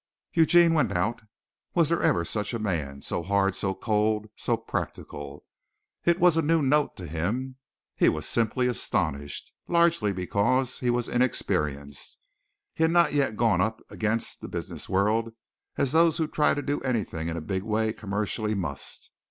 Eugene 0.33 0.73
went 0.73 0.91
out. 0.93 1.21
Was 1.75 1.89
there 1.89 2.01
ever 2.01 2.25
such 2.25 2.55
a 2.55 2.57
man, 2.57 3.03
so 3.03 3.21
hard, 3.21 3.53
so 3.53 3.75
cold, 3.75 4.25
so 4.35 4.57
practical! 4.57 5.45
It 6.05 6.19
was 6.19 6.35
a 6.35 6.41
new 6.41 6.63
note 6.63 6.95
to 6.97 7.05
him. 7.05 7.57
He 7.95 8.09
was 8.09 8.25
simply 8.27 8.65
astonished, 8.65 9.53
largely 9.67 10.11
because 10.11 10.79
he 10.79 10.89
was 10.89 11.07
inexperienced. 11.07 12.17
He 12.73 12.83
had 12.83 12.89
not 12.91 13.13
yet 13.13 13.37
gone 13.37 13.61
up 13.61 13.79
against 13.91 14.41
the 14.41 14.47
business 14.49 14.89
world 14.89 15.35
as 15.77 15.91
those 15.91 16.17
who 16.17 16.27
try 16.27 16.55
to 16.55 16.63
do 16.63 16.81
anything 16.81 17.27
in 17.29 17.37
a 17.37 17.41
big 17.41 17.61
way 17.61 17.93
commercially 17.93 18.55
must. 18.55 19.11